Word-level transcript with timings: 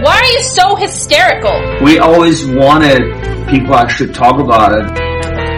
Why 0.00 0.16
are 0.16 0.24
you 0.26 0.42
so 0.42 0.76
hysterical? 0.76 1.52
We 1.82 1.98
always 1.98 2.46
wanted 2.46 3.00
people 3.48 3.74
actually 3.74 4.12
talk 4.12 4.38
about 4.38 4.72
it. 4.72 4.84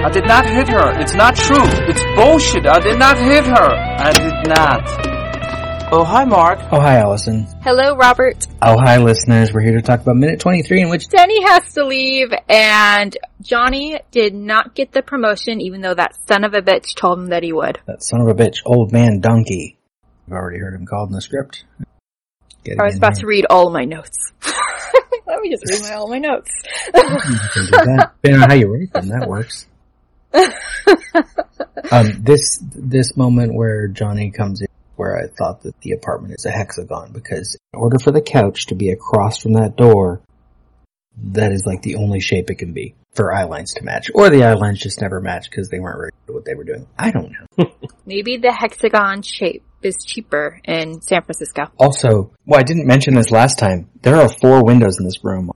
I 0.02 0.08
did 0.08 0.24
not 0.24 0.46
hit 0.46 0.66
her. 0.68 0.98
It's 0.98 1.12
not 1.12 1.36
true. 1.36 1.62
It's 1.62 2.02
bullshit. 2.16 2.66
I 2.66 2.80
did 2.80 2.98
not 2.98 3.18
hit 3.18 3.44
her. 3.44 3.70
I 3.70 4.12
did 4.12 4.48
not. 4.48 5.92
Oh, 5.92 6.04
hi, 6.04 6.24
Mark. 6.24 6.58
Oh, 6.72 6.80
hi, 6.80 6.96
Allison. 7.00 7.46
Hello, 7.62 7.94
Robert. 7.96 8.46
Oh, 8.62 8.76
hi, 8.78 8.96
listeners. 8.96 9.52
We're 9.52 9.60
here 9.60 9.76
to 9.76 9.82
talk 9.82 10.00
about 10.00 10.16
minute 10.16 10.40
23 10.40 10.82
in 10.82 10.88
which 10.88 11.08
Denny 11.08 11.42
has 11.42 11.74
to 11.74 11.84
leave, 11.84 12.32
and 12.48 13.14
Johnny 13.42 13.98
did 14.10 14.32
not 14.34 14.74
get 14.74 14.92
the 14.92 15.02
promotion, 15.02 15.60
even 15.60 15.82
though 15.82 15.94
that 15.94 16.14
son 16.26 16.44
of 16.44 16.54
a 16.54 16.62
bitch 16.62 16.94
told 16.94 17.18
him 17.18 17.26
that 17.28 17.42
he 17.42 17.52
would. 17.52 17.78
that 17.86 18.02
son 18.02 18.22
of 18.22 18.28
a 18.28 18.34
bitch, 18.34 18.58
old 18.64 18.90
man 18.92 19.20
donkey. 19.20 19.76
I've 20.28 20.32
already 20.32 20.60
heard 20.60 20.74
him 20.74 20.86
called 20.86 21.10
in 21.10 21.14
the 21.14 21.20
script. 21.20 21.64
Getting 22.64 22.80
I 22.80 22.84
was 22.84 22.96
about 22.96 23.16
here. 23.16 23.22
to 23.22 23.26
read 23.26 23.46
all 23.48 23.70
my 23.70 23.84
notes. 23.84 24.32
Let 25.26 25.40
me 25.40 25.50
just 25.50 25.64
read 25.70 25.82
my, 25.82 25.94
all 25.94 26.08
my 26.08 26.18
notes. 26.18 26.50
You 26.86 27.02
can 27.02 27.64
do 27.64 27.70
that. 27.70 28.12
Depending 28.22 28.42
on 28.42 28.50
how 28.50 28.56
you 28.56 28.72
rate 28.72 28.92
them, 28.92 29.08
that 29.08 29.28
works. 29.28 29.66
um, 31.92 32.22
this 32.22 32.60
this 32.62 33.16
moment 33.16 33.54
where 33.54 33.88
Johnny 33.88 34.30
comes 34.30 34.60
in, 34.60 34.68
where 34.96 35.16
I 35.16 35.28
thought 35.28 35.62
that 35.62 35.80
the 35.80 35.92
apartment 35.92 36.34
is 36.38 36.44
a 36.44 36.50
hexagon, 36.50 37.12
because 37.12 37.56
in 37.72 37.80
order 37.80 37.98
for 37.98 38.10
the 38.10 38.20
couch 38.20 38.66
to 38.66 38.74
be 38.74 38.90
across 38.90 39.38
from 39.38 39.54
that 39.54 39.76
door, 39.76 40.20
that 41.32 41.52
is 41.52 41.64
like 41.66 41.82
the 41.82 41.96
only 41.96 42.20
shape 42.20 42.50
it 42.50 42.56
can 42.56 42.72
be 42.72 42.94
for 43.14 43.32
eye 43.32 43.44
lines 43.44 43.74
to 43.74 43.84
match, 43.84 44.10
or 44.14 44.30
the 44.30 44.44
eye 44.44 44.54
lines 44.54 44.80
just 44.80 45.00
never 45.00 45.20
match 45.20 45.50
because 45.50 45.68
they 45.68 45.80
weren't 45.80 45.98
ready 45.98 46.16
for 46.26 46.34
what 46.34 46.44
they 46.44 46.54
were 46.54 46.64
doing. 46.64 46.86
I 46.98 47.10
don't 47.10 47.32
know. 47.32 47.72
Maybe 48.06 48.36
the 48.36 48.52
hexagon 48.52 49.22
shape 49.22 49.64
is 49.82 50.04
cheaper 50.04 50.60
in 50.64 51.00
San 51.00 51.22
Francisco. 51.22 51.70
Also, 51.78 52.32
well, 52.46 52.60
I 52.60 52.62
didn't 52.62 52.86
mention 52.86 53.14
this 53.14 53.30
last 53.30 53.58
time. 53.58 53.88
There 54.02 54.16
are 54.16 54.28
four 54.28 54.64
windows 54.64 54.98
in 54.98 55.04
this 55.04 55.24
room, 55.24 55.50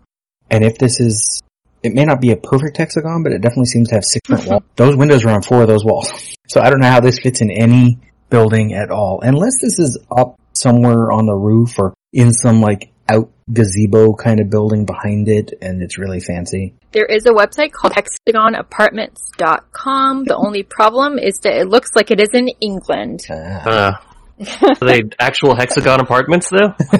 and 0.50 0.64
if 0.64 0.78
this 0.78 1.00
is, 1.00 1.40
it 1.82 1.92
may 1.92 2.04
not 2.04 2.20
be 2.20 2.32
a 2.32 2.36
perfect 2.36 2.76
hexagon, 2.76 3.22
but 3.22 3.32
it 3.32 3.40
definitely 3.40 3.66
seems 3.66 3.88
to 3.88 3.96
have 3.96 4.04
six 4.04 4.28
different 4.28 4.50
walls. 4.50 4.62
Those 4.76 4.96
windows 4.96 5.24
are 5.24 5.30
on 5.30 5.42
four 5.42 5.62
of 5.62 5.68
those 5.68 5.84
walls. 5.84 6.12
So 6.46 6.60
I 6.60 6.68
don't 6.68 6.80
know 6.80 6.90
how 6.90 7.00
this 7.00 7.20
fits 7.20 7.40
in 7.40 7.50
any 7.50 7.98
building 8.28 8.74
at 8.74 8.90
all, 8.90 9.20
unless 9.22 9.62
this 9.62 9.78
is 9.78 9.98
up 10.14 10.38
somewhere 10.52 11.10
on 11.10 11.24
the 11.24 11.34
roof 11.34 11.78
or 11.78 11.94
in 12.12 12.34
some 12.34 12.60
like 12.60 12.92
out 13.08 13.30
gazebo 13.52 14.14
kind 14.14 14.40
of 14.40 14.48
building 14.50 14.86
behind 14.86 15.28
it, 15.28 15.52
and 15.60 15.82
it's 15.82 15.98
really 15.98 16.20
fancy. 16.20 16.74
There 16.92 17.04
is 17.04 17.26
a 17.26 17.30
website 17.30 17.72
called 17.72 17.92
hexagonapartments.com. 17.94 20.24
The 20.24 20.36
only 20.36 20.62
problem 20.62 21.18
is 21.18 21.40
that 21.40 21.54
it 21.54 21.68
looks 21.68 21.90
like 21.94 22.10
it 22.10 22.20
is 22.20 22.30
in 22.32 22.48
England. 22.60 23.26
Ah. 23.30 23.66
Uh, 23.66 23.92
are 24.62 24.86
they 24.86 25.02
actual 25.18 25.54
hexagon 25.54 26.00
apartments 26.00 26.50
though? 26.50 26.74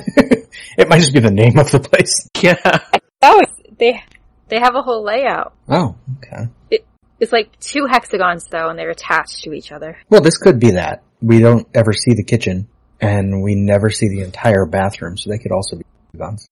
it 0.78 0.88
might 0.88 1.00
just 1.00 1.12
be 1.12 1.20
the 1.20 1.30
name 1.30 1.58
of 1.58 1.70
the 1.70 1.80
place. 1.80 2.28
Yeah. 2.40 2.80
Oh, 3.22 3.40
they 3.78 4.02
they 4.48 4.58
have 4.58 4.74
a 4.74 4.82
whole 4.82 5.04
layout. 5.04 5.54
Oh, 5.68 5.96
okay. 6.18 6.50
It, 6.70 6.86
it's 7.18 7.32
like 7.32 7.58
two 7.58 7.86
hexagons 7.86 8.46
though, 8.50 8.68
and 8.68 8.78
they're 8.78 8.90
attached 8.90 9.42
to 9.44 9.52
each 9.52 9.72
other. 9.72 9.98
Well, 10.10 10.20
this 10.20 10.38
could 10.38 10.60
be 10.60 10.72
that. 10.72 11.02
We 11.22 11.40
don't 11.40 11.66
ever 11.74 11.92
see 11.92 12.14
the 12.14 12.22
kitchen, 12.22 12.68
and 13.00 13.42
we 13.42 13.54
never 13.54 13.90
see 13.90 14.08
the 14.08 14.20
entire 14.20 14.66
bathroom, 14.66 15.16
so 15.16 15.30
they 15.30 15.38
could 15.38 15.52
also 15.52 15.76
be 15.76 15.84
guns. 16.16 16.46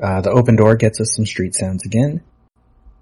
Uh, 0.00 0.20
the 0.20 0.30
open 0.30 0.56
door 0.56 0.76
gets 0.76 1.00
us 1.00 1.14
some 1.14 1.26
street 1.26 1.54
sounds 1.54 1.84
again, 1.84 2.22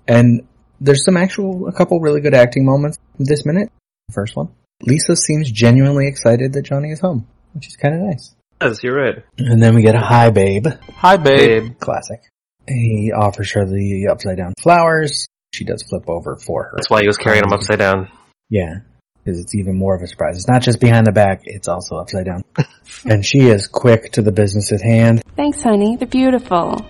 and 0.08 0.46
there's 0.81 1.04
some 1.04 1.16
actual, 1.16 1.69
a 1.69 1.72
couple 1.72 2.00
really 2.00 2.20
good 2.20 2.34
acting 2.34 2.64
moments 2.64 2.98
this 3.19 3.44
minute. 3.44 3.70
The 4.08 4.14
first 4.14 4.36
one. 4.36 4.48
Lisa 4.82 5.16
seems 5.16 5.50
genuinely 5.50 6.08
excited 6.08 6.52
that 6.52 6.62
Johnny 6.62 6.90
is 6.90 7.00
home, 7.00 7.26
which 7.52 7.66
is 7.68 7.76
kind 7.76 7.94
of 7.94 8.00
nice. 8.02 8.34
Yes, 8.60 8.82
you're 8.82 8.96
right. 8.96 9.22
And 9.38 9.62
then 9.62 9.74
we 9.74 9.82
get 9.82 9.94
a 9.94 10.00
hi 10.00 10.30
babe, 10.30 10.66
Hi, 10.96 11.16
babe. 11.16 11.64
Babe. 11.64 11.78
classic. 11.78 12.22
He 12.68 13.12
offers 13.14 13.52
her 13.52 13.66
the 13.66 14.08
upside 14.10 14.38
down 14.38 14.54
flowers. 14.62 15.26
She 15.52 15.64
does 15.64 15.82
flip 15.82 16.08
over 16.08 16.36
for 16.36 16.64
her. 16.64 16.72
That's 16.76 16.88
why 16.90 17.02
he 17.02 17.06
was 17.06 17.16
carrying 17.18 17.42
them 17.42 17.52
upside 17.52 17.78
down. 17.78 18.08
Yeah, 18.48 18.78
because 19.22 19.38
it's 19.38 19.54
even 19.54 19.76
more 19.76 19.94
of 19.94 20.02
a 20.02 20.06
surprise. 20.06 20.36
It's 20.36 20.48
not 20.48 20.62
just 20.62 20.80
behind 20.80 21.06
the 21.06 21.12
back; 21.12 21.42
it's 21.44 21.68
also 21.68 21.96
upside 21.96 22.24
down. 22.24 22.42
and 23.04 23.24
she 23.24 23.40
is 23.40 23.66
quick 23.68 24.12
to 24.12 24.22
the 24.22 24.32
business 24.32 24.72
at 24.72 24.80
hand. 24.80 25.22
Thanks, 25.36 25.62
honey. 25.62 25.96
They're 25.96 26.08
beautiful. 26.08 26.84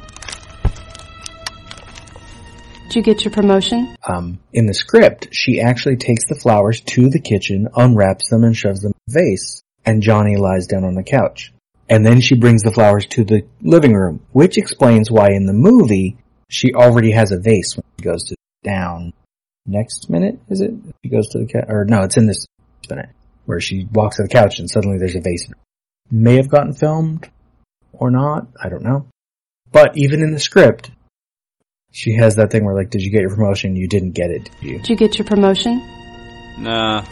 You 2.95 3.03
get 3.03 3.25
your 3.25 3.33
promotion? 3.33 3.97
Um, 4.07 4.39
in 4.53 4.67
the 4.67 4.75
script, 4.75 5.29
she 5.33 5.61
actually 5.61 5.97
takes 5.97 6.29
the 6.29 6.39
flowers 6.41 6.81
to 6.81 7.11
the 7.11 7.19
kitchen, 7.19 7.67
unwraps 7.75 8.29
them, 8.31 8.45
and 8.45 8.57
shoves 8.57 8.83
them 8.83 8.93
in 8.93 9.15
a 9.15 9.19
vase. 9.19 9.63
And 9.85 10.01
Johnny 10.01 10.37
lies 10.37 10.69
down 10.69 10.85
on 10.85 10.95
the 10.95 11.03
couch. 11.03 11.53
And 11.89 12.07
then 12.07 12.21
she 12.21 12.37
brings 12.37 12.63
the 12.63 12.71
flowers 12.71 13.07
to 13.07 13.25
the 13.25 13.43
living 13.61 13.95
room, 13.95 14.25
which 14.31 14.59
explains 14.59 15.11
why 15.11 15.31
in 15.33 15.47
the 15.47 15.53
movie 15.53 16.19
she 16.49 16.73
already 16.73 17.11
has 17.11 17.33
a 17.33 17.41
vase 17.41 17.77
when 17.77 17.85
she 17.99 18.05
goes 18.05 18.25
to 18.29 18.37
down. 18.63 19.13
Next 19.67 20.09
minute, 20.09 20.39
is 20.49 20.61
it? 20.61 20.73
She 21.03 21.11
goes 21.11 21.29
to 21.31 21.41
the 21.41 21.47
couch, 21.47 21.65
or 21.69 21.85
no, 21.85 22.03
it's 22.03 22.17
in 22.17 22.27
this 22.27 22.47
minute 22.89 23.11
where 23.45 23.61
she 23.61 23.89
walks 23.93 24.17
to 24.17 24.23
the 24.23 24.29
couch 24.29 24.61
and 24.61 24.71
suddenly 24.71 24.99
there's 24.99 25.17
a 25.17 25.21
vase. 25.21 25.49
May 26.11 26.37
have 26.37 26.49
gotten 26.49 26.75
filmed 26.75 27.29
or 27.93 28.11
not. 28.11 28.47
I 28.63 28.69
don't 28.69 28.85
know. 28.85 29.09
But 29.73 29.97
even 29.97 30.23
in 30.23 30.33
the 30.33 30.39
script, 30.39 30.91
she 31.95 32.13
has 32.15 32.35
that 32.35 32.51
thing 32.51 32.65
where 32.65 32.75
like, 32.75 32.91
did 32.91 33.03
you 33.03 33.11
get 33.11 33.21
your 33.21 33.31
promotion? 33.31 33.77
You 33.77 33.87
didn't 33.87 34.13
get 34.13 34.29
it, 34.29 34.51
did 34.61 34.63
you? 34.63 34.79
Did 34.79 34.89
you 34.89 34.97
get 34.97 35.17
your 35.17 35.27
promotion? 35.27 35.79
Nah. 36.59 37.05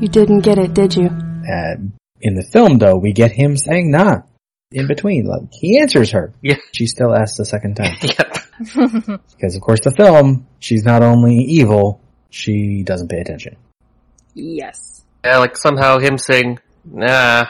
You 0.00 0.08
didn't 0.08 0.40
get 0.40 0.58
it, 0.58 0.74
did 0.74 0.94
you? 0.94 1.06
Uh, 1.06 1.76
in 2.20 2.34
the 2.34 2.46
film 2.52 2.76
though, 2.76 2.96
we 2.96 3.12
get 3.12 3.32
him 3.32 3.56
saying 3.56 3.90
nah 3.90 4.20
in 4.70 4.86
between. 4.86 5.24
Like 5.24 5.50
he 5.50 5.80
answers 5.80 6.10
her. 6.10 6.34
Yeah. 6.42 6.56
She 6.74 6.86
still 6.86 7.14
asks 7.14 7.38
the 7.38 7.46
second 7.46 7.76
time. 7.76 7.96
Yep. 8.02 9.22
because 9.30 9.54
of 9.54 9.62
course 9.62 9.80
the 9.80 9.92
film, 9.92 10.46
she's 10.58 10.82
not 10.84 11.00
only 11.02 11.36
evil, 11.36 12.02
she 12.30 12.82
doesn't 12.82 13.08
pay 13.08 13.20
attention. 13.20 13.56
Yes. 14.34 15.04
Yeah, 15.24 15.38
like 15.38 15.56
somehow 15.56 15.98
him 15.98 16.18
saying, 16.18 16.58
nah, 16.84 17.46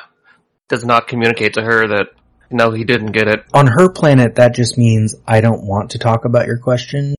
does 0.68 0.84
not 0.84 1.08
communicate 1.08 1.54
to 1.54 1.62
her 1.62 1.88
that, 1.88 2.08
no, 2.50 2.70
he 2.70 2.84
didn't 2.84 3.12
get 3.12 3.28
it. 3.28 3.44
On 3.52 3.66
her 3.66 3.90
planet, 3.90 4.36
that 4.36 4.54
just 4.54 4.78
means 4.78 5.14
I 5.26 5.40
don't 5.40 5.66
want 5.66 5.90
to 5.90 5.98
talk 5.98 6.24
about 6.24 6.46
your 6.46 6.58
question. 6.58 7.14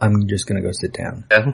I'm 0.00 0.28
just 0.28 0.46
gonna 0.46 0.62
go 0.62 0.72
sit 0.72 0.92
down. 0.92 1.24
Yeah. 1.30 1.52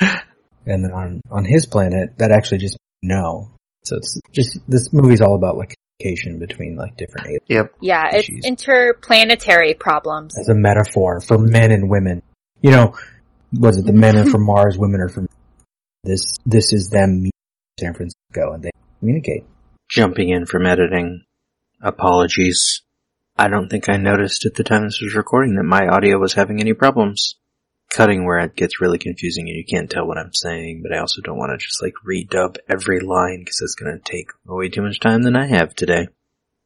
And 0.68 0.84
then 0.84 0.92
on, 0.92 1.22
on 1.30 1.44
his 1.46 1.64
planet, 1.64 2.18
that 2.18 2.30
actually 2.30 2.58
just 2.58 2.76
means 3.02 3.10
no. 3.10 3.50
So 3.84 3.96
it's 3.96 4.20
just, 4.32 4.58
this 4.68 4.92
movie's 4.92 5.22
all 5.22 5.34
about 5.34 5.56
like 5.56 5.74
communication 5.98 6.38
between 6.38 6.76
like 6.76 6.96
different 6.96 7.26
aliens. 7.26 7.46
Yep. 7.48 7.74
Yeah, 7.80 8.04
it's 8.12 8.46
interplanetary 8.46 9.74
problems. 9.74 10.36
as 10.38 10.50
a 10.50 10.54
metaphor 10.54 11.20
for 11.20 11.38
men 11.38 11.70
and 11.72 11.88
women. 11.88 12.22
You 12.60 12.72
know, 12.72 12.94
was 13.52 13.78
it 13.78 13.86
the 13.86 13.92
men 13.92 14.16
are 14.16 14.26
from 14.26 14.44
Mars, 14.44 14.76
women 14.76 15.00
are 15.00 15.08
from 15.08 15.28
this? 16.04 16.36
This 16.44 16.72
is 16.72 16.90
them 16.90 17.30
San 17.78 17.94
Francisco, 17.94 18.52
and 18.52 18.62
they 18.62 18.70
communicate. 18.98 19.44
Jumping 19.88 20.30
in 20.30 20.46
from 20.46 20.66
editing. 20.66 21.24
Apologies. 21.80 22.82
I 23.36 23.48
don't 23.48 23.68
think 23.68 23.88
I 23.88 23.96
noticed 23.96 24.44
at 24.44 24.54
the 24.54 24.64
time 24.64 24.84
this 24.84 25.00
was 25.00 25.14
recording 25.14 25.54
that 25.54 25.62
my 25.62 25.86
audio 25.86 26.18
was 26.18 26.34
having 26.34 26.60
any 26.60 26.74
problems. 26.74 27.36
Cutting 27.90 28.26
where 28.26 28.40
it 28.40 28.54
gets 28.54 28.82
really 28.82 28.98
confusing 28.98 29.48
and 29.48 29.56
you 29.56 29.64
can't 29.64 29.88
tell 29.88 30.06
what 30.06 30.18
I'm 30.18 30.34
saying, 30.34 30.82
but 30.82 30.94
I 30.94 31.00
also 31.00 31.22
don't 31.22 31.38
want 31.38 31.58
to 31.58 31.64
just 31.64 31.82
like 31.82 31.94
redub 32.06 32.58
every 32.68 33.00
line 33.00 33.40
because 33.40 33.60
it's 33.62 33.76
going 33.76 33.96
to 33.96 34.12
take 34.12 34.30
way 34.44 34.68
too 34.68 34.82
much 34.82 35.00
time 35.00 35.22
than 35.22 35.36
I 35.36 35.46
have 35.46 35.74
today. 35.74 36.00
In 36.02 36.08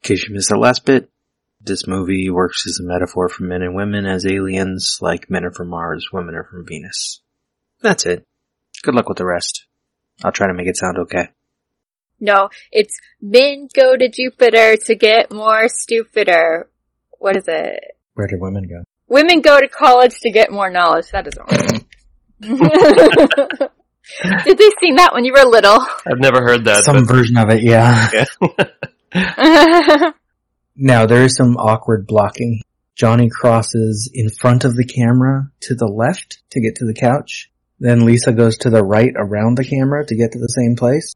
case 0.03 0.27
you 0.27 0.35
missed 0.35 0.49
the 0.49 0.57
last 0.57 0.85
bit, 0.85 1.12
this 1.65 1.87
movie 1.87 2.31
works 2.31 2.67
as 2.67 2.81
a 2.81 2.87
metaphor 2.87 3.29
for 3.29 3.45
men 3.45 3.63
and 3.63 3.75
women 3.75 4.07
as 4.07 4.27
aliens, 4.27 4.99
like 5.01 5.31
men 5.31 5.45
are 5.45 5.53
from 5.53 5.69
Mars, 5.69 6.09
women 6.13 6.35
are 6.35 6.45
from 6.45 6.67
Venus. 6.67 7.21
That's 7.81 8.07
it. 8.07 8.27
Good 8.83 8.95
luck 8.95 9.09
with 9.09 9.19
the 9.19 9.27
rest. 9.27 9.67
I'll 10.25 10.33
try 10.33 10.47
to 10.47 10.55
make 10.55 10.67
it 10.67 10.77
sound 10.77 10.99
okay. 10.99 11.29
No, 12.21 12.51
it's 12.71 12.97
men 13.21 13.69
go 13.75 13.97
to 13.97 14.09
Jupiter 14.09 14.77
to 14.77 14.95
get 14.95 15.33
more 15.33 15.69
stupider. 15.69 16.69
What 17.19 17.37
is 17.37 17.45
it? 17.49 17.97
Where 18.15 18.29
do 18.29 18.37
women 18.39 18.69
go? 18.69 18.85
Women 19.09 19.41
go 19.41 19.61
to 19.61 19.69
college 19.69 20.21
to 20.21 20.31
get 20.31 20.53
more 20.53 20.71
knowledge. 20.71 21.11
That 21.11 21.25
doesn't 21.25 21.51
work. 21.51 21.83
Did 24.45 24.59
they 24.59 24.71
sing 24.81 24.97
that 24.97 25.15
when 25.15 25.25
you 25.25 25.33
were 25.33 25.45
little? 25.45 25.79
I've 26.07 26.19
never 26.19 26.43
heard 26.43 26.65
that. 26.65 26.85
Some 26.85 27.07
version 27.07 27.37
of 27.37 27.51
it, 27.51 27.63
yeah. 27.63 28.11
Yeah. 29.15 30.11
Now 30.77 31.07
there 31.07 31.23
is 31.23 31.37
some 31.37 31.57
awkward 31.57 32.07
blocking. 32.07 32.63
Johnny 32.95 33.29
crosses 33.29 34.11
in 34.13 34.31
front 34.31 34.65
of 34.65 34.77
the 34.77 34.85
camera 34.85 35.51
to 35.61 35.75
the 35.75 35.87
left 35.87 36.43
to 36.51 36.61
get 36.61 36.77
to 36.77 36.87
the 36.87 36.95
couch. 36.95 37.51
Then 37.79 38.05
Lisa 38.07 38.33
goes 38.33 38.59
to 38.59 38.71
the 38.71 38.83
right 38.83 39.13
around 39.17 39.57
the 39.57 39.65
camera 39.65 40.07
to 40.07 40.17
get 40.17 40.33
to 40.33 40.39
the 40.39 40.47
same 40.47 40.77
place. 40.77 41.15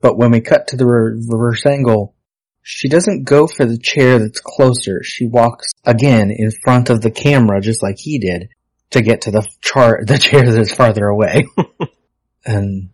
But 0.00 0.18
when 0.18 0.32
we 0.32 0.40
cut 0.40 0.68
to 0.68 0.76
the 0.76 0.86
reverse 0.86 1.64
angle, 1.64 2.14
she 2.62 2.88
doesn't 2.88 3.24
go 3.24 3.46
for 3.46 3.64
the 3.64 3.78
chair 3.78 4.18
that's 4.18 4.40
closer. 4.40 5.02
She 5.02 5.26
walks 5.26 5.66
again 5.84 6.30
in 6.30 6.50
front 6.62 6.90
of 6.90 7.00
the 7.00 7.10
camera 7.10 7.60
just 7.60 7.82
like 7.82 7.96
he 7.98 8.18
did 8.18 8.48
to 8.90 9.02
get 9.02 9.22
to 9.22 9.30
the 9.30 9.46
char- 9.62 10.02
the 10.06 10.18
chair 10.18 10.50
that's 10.50 10.74
farther 10.74 11.06
away. 11.06 11.46
and 12.44 12.90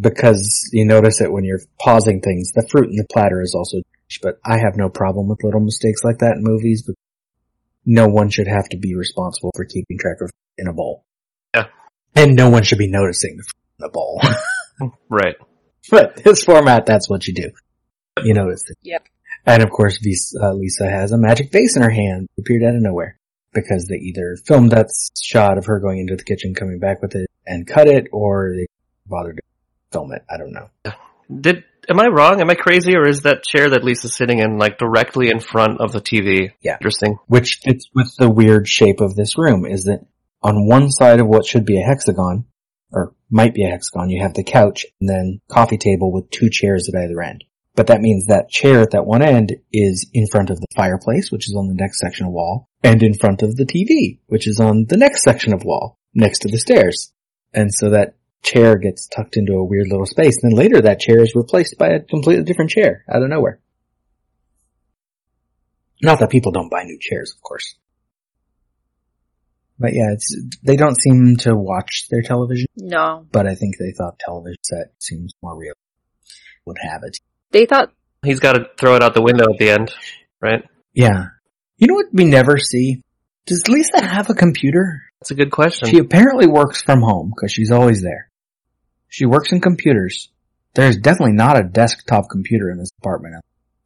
because 0.00 0.68
you 0.72 0.84
notice 0.84 1.20
it 1.20 1.32
when 1.32 1.44
you're 1.44 1.60
pausing 1.78 2.20
things, 2.20 2.52
the 2.52 2.66
fruit 2.70 2.90
in 2.90 2.96
the 2.96 3.06
platter 3.10 3.40
is 3.40 3.54
also 3.54 3.82
but 4.22 4.40
I 4.44 4.58
have 4.58 4.76
no 4.76 4.88
problem 4.88 5.28
with 5.28 5.44
little 5.44 5.60
mistakes 5.60 6.02
like 6.02 6.18
that 6.18 6.36
in 6.36 6.42
movies, 6.42 6.82
but 6.86 6.96
no 7.84 8.06
one 8.08 8.30
should 8.30 8.48
have 8.48 8.68
to 8.70 8.76
be 8.76 8.94
responsible 8.94 9.52
for 9.54 9.64
keeping 9.64 9.98
track 9.98 10.16
of 10.20 10.30
in 10.58 10.66
a 10.66 10.72
bowl. 10.72 11.04
Yeah. 11.54 11.66
And 12.14 12.36
no 12.36 12.50
one 12.50 12.62
should 12.62 12.78
be 12.78 12.88
noticing 12.88 13.36
the, 13.36 13.44
the 13.78 13.88
bowl. 13.88 14.20
right. 15.08 15.36
but 15.90 16.16
this 16.16 16.44
format, 16.44 16.86
that's 16.86 17.08
what 17.08 17.26
you 17.26 17.34
do. 17.34 17.50
You 18.22 18.34
notice 18.34 18.64
it. 18.68 18.76
Yep. 18.82 19.06
And 19.46 19.62
of 19.62 19.70
course, 19.70 19.98
Vis- 20.02 20.34
uh, 20.40 20.52
Lisa 20.52 20.88
has 20.88 21.12
a 21.12 21.18
magic 21.18 21.50
vase 21.52 21.76
in 21.76 21.82
her 21.82 21.90
hand, 21.90 22.28
appeared 22.38 22.62
out 22.62 22.74
of 22.74 22.82
nowhere. 22.82 23.16
Because 23.52 23.88
they 23.88 23.96
either 23.96 24.36
filmed 24.46 24.70
that 24.70 24.86
shot 25.20 25.58
of 25.58 25.66
her 25.66 25.80
going 25.80 25.98
into 25.98 26.14
the 26.14 26.22
kitchen, 26.22 26.54
coming 26.54 26.78
back 26.78 27.02
with 27.02 27.16
it, 27.16 27.28
and 27.44 27.66
cut 27.66 27.88
it, 27.88 28.06
or 28.12 28.54
they 28.54 28.66
bothered 29.06 29.36
to 29.36 29.42
film 29.90 30.12
it. 30.12 30.22
I 30.30 30.36
don't 30.36 30.52
know. 30.52 30.70
Did 31.40 31.64
am 31.88 32.00
I 32.00 32.06
wrong? 32.06 32.40
Am 32.40 32.50
I 32.50 32.54
crazy, 32.54 32.94
or 32.94 33.06
is 33.06 33.22
that 33.22 33.44
chair 33.44 33.70
that 33.70 33.84
Lisa's 33.84 34.14
sitting 34.14 34.38
in 34.38 34.58
like 34.58 34.78
directly 34.78 35.30
in 35.30 35.40
front 35.40 35.80
of 35.80 35.92
the 35.92 36.00
TV? 36.00 36.52
Yeah. 36.62 36.74
Interesting. 36.74 37.18
Which 37.26 37.60
fits 37.62 37.88
with 37.94 38.14
the 38.16 38.30
weird 38.30 38.68
shape 38.68 39.00
of 39.00 39.14
this 39.14 39.38
room 39.38 39.64
is 39.64 39.84
that 39.84 40.06
on 40.42 40.66
one 40.66 40.90
side 40.90 41.20
of 41.20 41.26
what 41.26 41.46
should 41.46 41.64
be 41.64 41.80
a 41.80 41.84
hexagon, 41.84 42.46
or 42.92 43.14
might 43.30 43.54
be 43.54 43.64
a 43.64 43.70
hexagon, 43.70 44.10
you 44.10 44.22
have 44.22 44.34
the 44.34 44.44
couch 44.44 44.86
and 45.00 45.08
then 45.08 45.40
coffee 45.48 45.78
table 45.78 46.12
with 46.12 46.30
two 46.30 46.48
chairs 46.50 46.88
at 46.88 47.00
either 47.00 47.22
end. 47.22 47.44
But 47.76 47.86
that 47.86 48.00
means 48.00 48.26
that 48.26 48.50
chair 48.50 48.80
at 48.80 48.90
that 48.90 49.06
one 49.06 49.22
end 49.22 49.56
is 49.72 50.10
in 50.12 50.26
front 50.26 50.50
of 50.50 50.60
the 50.60 50.66
fireplace, 50.74 51.30
which 51.30 51.48
is 51.48 51.54
on 51.56 51.68
the 51.68 51.74
next 51.74 52.00
section 52.00 52.26
of 52.26 52.32
wall, 52.32 52.68
and 52.82 53.02
in 53.02 53.14
front 53.14 53.42
of 53.42 53.56
the 53.56 53.64
TV, 53.64 54.18
which 54.26 54.46
is 54.46 54.58
on 54.58 54.86
the 54.88 54.96
next 54.96 55.22
section 55.22 55.52
of 55.52 55.64
wall, 55.64 55.98
next 56.14 56.40
to 56.40 56.48
the 56.48 56.58
stairs. 56.58 57.12
And 57.52 57.72
so 57.72 57.90
that 57.90 58.14
chair 58.42 58.76
gets 58.78 59.06
tucked 59.08 59.36
into 59.36 59.54
a 59.54 59.64
weird 59.64 59.88
little 59.88 60.06
space. 60.06 60.38
And 60.42 60.52
then 60.52 60.58
later 60.58 60.80
that 60.82 61.00
chair 61.00 61.20
is 61.22 61.34
replaced 61.34 61.76
by 61.78 61.88
a 61.88 62.00
completely 62.00 62.44
different 62.44 62.70
chair 62.70 63.04
out 63.12 63.22
of 63.22 63.28
nowhere. 63.28 63.60
Not 66.02 66.20
that 66.20 66.30
people 66.30 66.52
don't 66.52 66.70
buy 66.70 66.84
new 66.84 66.98
chairs, 67.00 67.32
of 67.36 67.42
course. 67.42 67.74
But 69.78 69.92
yeah, 69.94 70.12
it's, 70.12 70.36
they 70.62 70.76
don't 70.76 71.00
seem 71.00 71.36
to 71.38 71.54
watch 71.54 72.06
their 72.10 72.22
television, 72.22 72.66
No. 72.76 73.26
but 73.32 73.46
I 73.46 73.54
think 73.54 73.76
they 73.78 73.92
thought 73.96 74.18
television 74.18 74.58
set 74.62 74.92
seems 74.98 75.32
more 75.42 75.56
real. 75.56 75.72
Would 76.66 76.76
have 76.82 77.02
it. 77.04 77.18
They 77.50 77.66
thought, 77.66 77.92
He's 78.22 78.40
got 78.40 78.52
to 78.52 78.66
throw 78.78 78.96
it 78.96 79.02
out 79.02 79.14
the 79.14 79.22
window 79.22 79.44
at 79.50 79.58
the 79.58 79.70
end, 79.70 79.90
right? 80.42 80.62
Yeah. 80.92 81.28
You 81.78 81.86
know 81.86 81.94
what 81.94 82.12
we 82.12 82.26
never 82.26 82.58
see? 82.58 83.02
Does 83.46 83.66
Lisa 83.68 84.04
have 84.04 84.28
a 84.28 84.34
computer? 84.34 85.02
That's 85.20 85.30
a 85.30 85.34
good 85.34 85.50
question. 85.50 85.88
She 85.88 85.98
apparently 85.98 86.46
works 86.46 86.82
from 86.82 87.00
home 87.00 87.32
because 87.34 87.50
she's 87.50 87.70
always 87.70 88.02
there. 88.02 88.29
She 89.10 89.26
works 89.26 89.52
in 89.52 89.60
computers. 89.60 90.30
There's 90.74 90.96
definitely 90.96 91.34
not 91.34 91.58
a 91.58 91.64
desktop 91.64 92.30
computer 92.30 92.70
in 92.70 92.78
this 92.78 92.90
apartment. 93.00 93.34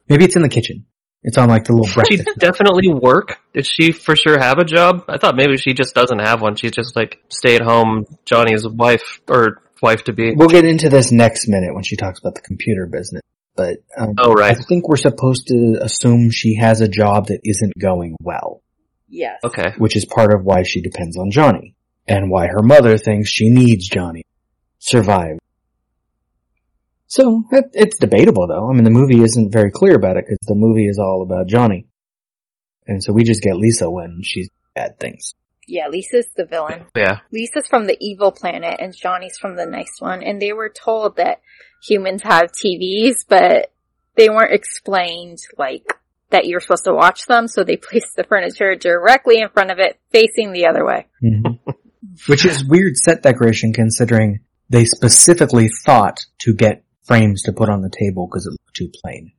Maybe 0.07 0.23
it's 0.23 0.35
in 0.35 0.43
the 0.43 0.49
kitchen. 0.49 0.85
It's 1.23 1.39
on 1.39 1.49
like 1.49 1.63
the 1.65 1.73
little 1.73 1.91
breakfast. 1.91 2.11
She 2.11 2.17
breakfast. 2.17 2.37
definitely 2.39 2.93
work. 2.93 3.39
Did 3.53 3.65
she 3.65 3.91
for 3.91 4.15
sure 4.15 4.37
have 4.39 4.59
a 4.59 4.63
job? 4.63 5.05
I 5.09 5.17
thought 5.17 5.35
maybe 5.35 5.57
she 5.57 5.73
just 5.73 5.95
doesn't 5.95 6.19
have 6.19 6.41
one. 6.41 6.55
She's 6.55 6.71
just 6.71 6.95
like 6.95 7.19
stay 7.29 7.55
at 7.55 7.63
home 7.63 8.05
Johnny's 8.25 8.67
wife 8.67 9.19
or 9.27 9.63
wife 9.81 10.03
to 10.03 10.13
be. 10.13 10.35
We'll 10.35 10.49
get 10.49 10.65
into 10.65 10.89
this 10.89 11.11
next 11.11 11.47
minute 11.47 11.73
when 11.73 11.83
she 11.83 11.95
talks 11.95 12.19
about 12.19 12.35
the 12.35 12.41
computer 12.41 12.85
business. 12.85 13.21
But 13.55 13.77
um, 13.97 14.13
Oh 14.19 14.33
right. 14.33 14.55
I 14.55 14.61
think 14.61 14.87
we're 14.87 14.97
supposed 14.97 15.47
to 15.47 15.79
assume 15.81 16.29
she 16.29 16.55
has 16.57 16.81
a 16.81 16.87
job 16.87 17.27
that 17.27 17.39
isn't 17.43 17.73
going 17.79 18.15
well, 18.21 18.61
yes. 19.09 19.39
Okay. 19.43 19.73
which 19.79 19.95
is 19.95 20.05
part 20.05 20.31
of 20.31 20.43
why 20.43 20.61
she 20.61 20.81
depends 20.81 21.17
on 21.17 21.31
Johnny 21.31 21.73
and 22.07 22.29
why 22.29 22.45
her 22.47 22.61
mother 22.61 22.97
thinks 22.99 23.29
she 23.29 23.49
needs 23.49 23.87
Johnny 23.87 24.24
to 24.85 24.97
survive. 24.97 25.37
So 27.07 27.43
it, 27.51 27.65
it's 27.73 27.99
debatable, 27.99 28.47
though. 28.47 28.69
I 28.69 28.73
mean, 28.73 28.83
the 28.83 28.89
movie 28.89 29.21
isn't 29.21 29.51
very 29.51 29.71
clear 29.71 29.95
about 29.95 30.17
it 30.17 30.25
because 30.25 30.39
the 30.47 30.55
movie 30.55 30.87
is 30.87 30.99
all 30.99 31.21
about 31.21 31.47
Johnny, 31.47 31.87
and 32.87 33.03
so 33.03 33.13
we 33.13 33.23
just 33.23 33.41
get 33.41 33.55
Lisa 33.55 33.89
when 33.89 34.21
she's 34.23 34.49
bad 34.75 34.99
things. 34.99 35.35
Yeah, 35.67 35.87
Lisa's 35.87 36.27
the 36.35 36.45
villain. 36.45 36.85
Yeah. 36.95 37.19
Lisa's 37.31 37.67
from 37.67 37.87
the 37.87 37.97
evil 37.99 38.31
planet 38.31 38.75
and 38.79 38.95
Johnny's 38.95 39.37
from 39.37 39.55
the 39.55 39.65
nice 39.65 39.95
one. 39.99 40.21
And 40.21 40.41
they 40.41 40.53
were 40.53 40.69
told 40.69 41.17
that 41.17 41.41
humans 41.83 42.21
have 42.23 42.51
TVs, 42.51 43.25
but 43.27 43.71
they 44.15 44.29
weren't 44.29 44.53
explained 44.53 45.39
like 45.57 45.83
that 46.29 46.45
you're 46.45 46.59
supposed 46.59 46.85
to 46.85 46.93
watch 46.93 47.25
them. 47.25 47.47
So 47.47 47.63
they 47.63 47.77
placed 47.81 48.15
the 48.15 48.23
furniture 48.23 48.75
directly 48.75 49.39
in 49.39 49.49
front 49.49 49.71
of 49.71 49.79
it, 49.79 49.99
facing 50.11 50.51
the 50.51 50.67
other 50.67 50.85
way. 50.85 51.07
Mm-hmm. 51.23 51.71
Which 52.27 52.45
is 52.45 52.63
weird 52.63 52.95
set 52.95 53.23
decoration 53.23 53.73
considering 53.73 54.41
they 54.69 54.85
specifically 54.85 55.69
thought 55.85 56.25
to 56.39 56.53
get 56.53 56.83
frames 57.03 57.43
to 57.43 57.53
put 57.53 57.69
on 57.69 57.81
the 57.81 57.89
table 57.89 58.27
because 58.27 58.45
it 58.45 58.51
looked 58.51 58.75
too 58.75 58.89
plain. 59.03 59.31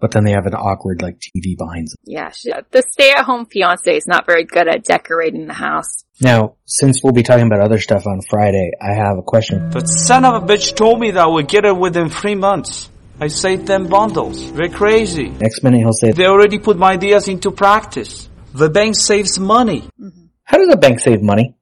But 0.00 0.10
then 0.10 0.24
they 0.24 0.32
have 0.32 0.46
an 0.46 0.54
awkward 0.54 1.00
like 1.00 1.18
TV 1.18 1.56
behind 1.56 1.88
them. 1.88 1.96
Yeah, 2.04 2.30
she, 2.30 2.50
the 2.70 2.82
stay-at-home 2.92 3.46
fiance 3.46 3.96
is 3.96 4.06
not 4.06 4.26
very 4.26 4.44
good 4.44 4.68
at 4.68 4.84
decorating 4.84 5.46
the 5.46 5.54
house. 5.54 6.04
Now, 6.20 6.56
since 6.66 7.00
we'll 7.02 7.12
be 7.12 7.22
talking 7.22 7.46
about 7.46 7.60
other 7.60 7.78
stuff 7.78 8.06
on 8.06 8.20
Friday, 8.28 8.72
I 8.82 8.94
have 8.94 9.18
a 9.18 9.22
question. 9.22 9.70
The 9.70 9.86
son 9.86 10.24
of 10.24 10.42
a 10.42 10.46
bitch 10.46 10.74
told 10.76 11.00
me 11.00 11.12
that 11.12 11.22
I 11.22 11.26
would 11.26 11.48
get 11.48 11.64
it 11.64 11.76
within 11.76 12.10
three 12.10 12.34
months. 12.34 12.90
I 13.20 13.28
saved 13.28 13.66
them 13.66 13.86
bundles. 13.86 14.52
They're 14.52 14.68
crazy. 14.68 15.28
Next 15.28 15.62
minute 15.62 15.78
he'll 15.78 15.92
say, 15.92 16.10
They 16.10 16.26
already 16.26 16.58
put 16.58 16.76
my 16.76 16.92
ideas 16.92 17.28
into 17.28 17.50
practice. 17.52 18.28
The 18.52 18.68
bank 18.68 18.96
saves 18.96 19.38
money. 19.38 19.88
Mm-hmm. 20.00 20.26
how 20.42 20.58
does 20.58 20.68
a 20.72 20.76
bank 20.76 21.00
save 21.00 21.22
money? 21.22 21.54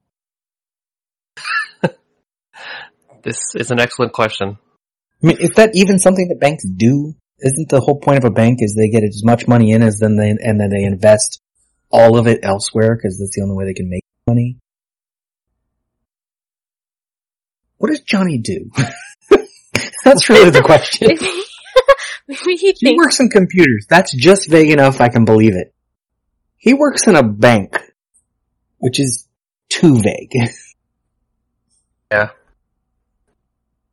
This 3.23 3.39
is 3.55 3.71
an 3.71 3.79
excellent 3.79 4.11
question. 4.11 4.57
I 5.23 5.27
mean, 5.27 5.37
is 5.39 5.51
that 5.51 5.71
even 5.73 5.97
something 5.97 6.27
that 6.27 6.41
banks 6.41 6.65
do? 6.65 7.15
Isn't 7.39 7.69
the 7.69 7.79
whole 7.79 7.99
point 7.99 8.17
of 8.17 8.25
a 8.25 8.31
bank 8.31 8.59
is 8.61 8.75
they 8.75 8.89
get 8.89 9.03
as 9.03 9.23
much 9.23 9.47
money 9.47 9.71
in 9.71 9.81
as 9.81 9.97
then 9.99 10.17
they, 10.17 10.29
and 10.29 10.59
then 10.59 10.69
they 10.69 10.83
invest 10.83 11.41
all 11.89 12.17
of 12.17 12.27
it 12.27 12.39
elsewhere 12.43 12.95
because 12.95 13.17
that's 13.17 13.35
the 13.35 13.41
only 13.41 13.55
way 13.55 13.65
they 13.65 13.73
can 13.73 13.89
make 13.89 14.03
money? 14.27 14.57
What 17.77 17.89
does 17.89 18.01
Johnny 18.01 18.37
do? 18.37 18.69
that's 20.03 20.29
really 20.29 20.49
the 20.49 20.61
question. 20.61 21.09
Maybe 22.27 22.55
he 22.55 22.73
He 22.77 22.95
works 22.95 23.19
in 23.19 23.29
computers. 23.29 23.85
That's 23.89 24.13
just 24.13 24.49
vague 24.49 24.71
enough 24.71 25.01
I 25.01 25.09
can 25.09 25.25
believe 25.25 25.55
it. 25.55 25.73
He 26.57 26.73
works 26.73 27.07
in 27.07 27.15
a 27.15 27.23
bank, 27.23 27.77
which 28.77 28.99
is 28.99 29.27
too 29.69 29.99
vague. 29.99 30.31
Yeah. 32.11 32.29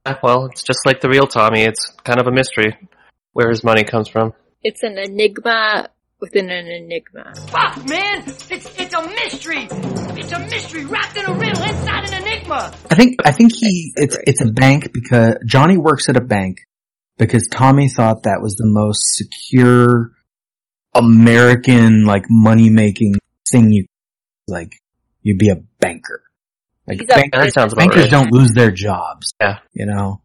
Ah, 0.07 0.19
Well, 0.23 0.47
it's 0.47 0.63
just 0.63 0.81
like 0.87 1.01
the 1.01 1.09
real 1.09 1.27
Tommy. 1.27 1.63
It's 1.63 1.93
kind 2.05 2.21
of 2.21 2.27
a 2.27 2.33
mystery 2.33 2.77
where 3.33 3.51
his 3.51 3.63
money 3.63 3.85
comes 3.85 4.09
from. 4.09 4.33
it's 4.63 4.83
an 4.83 4.99
enigma 4.99 5.89
within 6.21 6.51
an 6.51 6.67
enigma. 6.67 7.33
Fuck, 7.49 7.89
man! 7.89 8.23
It's 8.27 8.51
it's 8.79 8.95
a 8.95 9.03
mystery! 9.09 9.69
It's 9.71 10.33
a 10.33 10.39
mystery 10.39 10.85
wrapped 10.85 11.17
in 11.17 11.25
a 11.25 11.33
riddle 11.33 11.63
inside 11.63 12.09
an 12.13 12.23
enigma! 12.23 12.75
I 12.91 12.95
think 12.95 13.21
I 13.25 13.33
think 13.33 13.53
he 13.53 13.93
it's 13.97 14.17
it's 14.27 14.41
a 14.43 14.51
bank 14.53 14.93
because 14.93 15.37
Johnny 15.47 15.79
works 15.79 16.09
at 16.09 16.17
a 16.17 16.21
bank 16.21 16.59
because 17.17 17.49
Tommy 17.51 17.89
thought 17.89 18.25
that 18.25 18.41
was 18.43 18.55
the 18.57 18.67
most 18.67 19.15
secure 19.17 20.13
American 20.95 22.05
like 22.05 22.25
money 22.29 22.69
making 22.71 23.15
thing 23.51 23.71
you 23.73 23.87
like 24.47 24.73
you'd 25.23 25.39
be 25.39 25.49
a 25.51 25.57
banker. 25.79 26.23
Like 26.91 27.01
He's 27.01 27.05
a 27.11 27.15
bank- 27.15 27.33
That 27.33 27.53
sounds 27.53 27.73
about 27.73 27.81
bankers 27.81 28.03
right. 28.05 28.11
don't 28.11 28.33
lose 28.33 28.51
their 28.53 28.71
jobs. 28.71 29.33
Yeah. 29.41 29.59
You 29.73 29.87
know. 29.87 30.21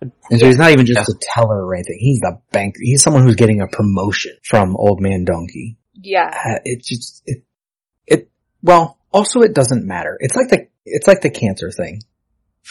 And 0.00 0.38
so 0.38 0.46
he's 0.46 0.58
not 0.58 0.70
even 0.70 0.86
just 0.86 1.08
a 1.08 1.14
teller 1.20 1.66
or 1.66 1.74
anything. 1.74 1.96
He's 1.98 2.20
the 2.20 2.38
banker. 2.52 2.78
He's 2.80 3.02
someone 3.02 3.24
who's 3.24 3.34
getting 3.34 3.60
a 3.60 3.66
promotion 3.66 4.32
from 4.44 4.76
Old 4.76 5.00
Man 5.00 5.24
Donkey. 5.24 5.76
Yeah. 5.94 6.28
Uh, 6.28 6.58
it 6.64 6.84
just 6.84 7.22
it 7.26 7.42
it 8.06 8.30
well 8.62 8.98
also 9.12 9.40
it 9.40 9.54
doesn't 9.54 9.84
matter 9.86 10.16
it's 10.20 10.36
like 10.36 10.48
the 10.50 10.68
it's 10.84 11.08
like 11.08 11.22
the 11.22 11.30
cancer 11.30 11.70
thing 11.70 12.00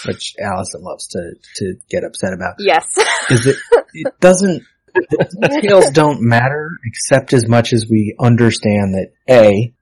which 0.05 0.35
allison 0.39 0.81
loves 0.83 1.07
to 1.07 1.33
to 1.55 1.73
get 1.89 2.03
upset 2.05 2.31
about 2.33 2.53
Yes. 2.59 2.85
is 3.29 3.47
it 3.47 3.57
it 3.93 4.13
doesn't 4.21 4.63
the 4.93 5.59
details 5.61 5.89
don't 5.91 6.21
matter 6.21 6.69
except 6.85 7.33
as 7.33 7.47
much 7.47 7.73
as 7.73 7.87
we 7.89 8.15
understand 8.19 8.93
that 8.93 9.09
a 9.29 9.73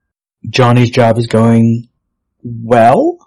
Johnny's 0.50 0.90
job 0.92 1.18
is 1.18 1.28
going 1.28 1.90
well, 2.44 3.18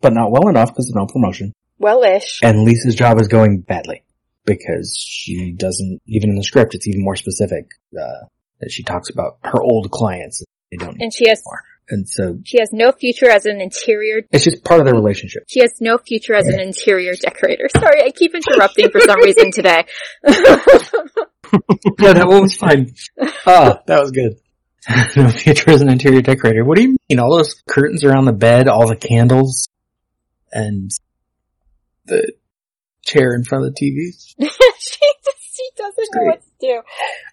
but 0.00 0.12
not 0.12 0.30
well 0.30 0.48
enough 0.48 0.70
because 0.70 0.88
of 0.90 0.96
no 0.96 1.06
promotion. 1.06 1.52
Well-ish. 1.78 2.40
And 2.42 2.64
Lisa's 2.64 2.94
job 2.94 3.20
is 3.20 3.28
going 3.28 3.60
badly 3.60 4.02
because 4.44 4.96
she 4.96 5.52
doesn't, 5.52 6.00
even 6.06 6.30
in 6.30 6.36
the 6.36 6.42
script, 6.44 6.74
it's 6.74 6.86
even 6.88 7.02
more 7.04 7.16
specific, 7.16 7.70
uh, 7.98 8.26
that 8.60 8.70
she 8.70 8.82
talks 8.82 9.10
about 9.10 9.38
her 9.44 9.62
old 9.62 9.90
clients. 9.90 10.42
They 10.70 10.76
don't, 10.76 11.00
And 11.00 11.12
she 11.12 11.28
has 11.28 11.42
more. 11.44 11.60
and 11.88 12.08
so 12.08 12.38
she 12.44 12.58
has 12.60 12.70
no 12.72 12.92
future 12.92 13.28
as 13.30 13.44
an 13.46 13.60
interior 13.60 14.20
it's 14.30 14.44
just 14.44 14.62
part 14.64 14.78
of 14.80 14.86
their 14.86 14.94
relationship. 14.94 15.42
she 15.48 15.60
has 15.60 15.72
no 15.80 15.98
future 15.98 16.34
as 16.34 16.46
an 16.46 16.60
interior 16.60 17.14
decorator. 17.14 17.68
Sorry, 17.76 18.02
I 18.04 18.10
keep 18.10 18.34
interrupting 18.34 18.90
for 18.90 19.00
some 19.00 19.20
reason 19.20 19.50
today. 19.52 19.84
yeah, 20.24 22.12
that 22.12 22.26
one 22.28 22.42
was 22.42 22.56
fine. 22.56 22.94
Ah, 23.46 23.80
that 23.86 24.00
was 24.00 24.10
good. 24.12 24.36
no 25.16 25.28
future 25.30 25.70
as 25.70 25.82
an 25.82 25.88
interior 25.90 26.22
decorator. 26.22 26.64
What 26.64 26.76
do 26.76 26.82
you 26.82 26.96
mean? 27.08 27.18
All 27.18 27.36
those 27.36 27.62
curtains 27.68 28.04
around 28.04 28.24
the 28.26 28.32
bed, 28.32 28.68
all 28.68 28.86
the 28.88 28.96
candles, 28.96 29.68
and 30.52 30.90
the 32.06 32.32
chair 33.02 33.34
in 33.34 33.44
front 33.44 33.66
of 33.66 33.74
the 33.74 33.80
TV. 33.80 34.12
she 34.38 35.06
just, 35.24 35.56
she 35.56 35.68
doesn't 35.76 36.08
know 36.14 36.24
what 36.24 36.42
to 36.42 36.48
do. 36.60 36.82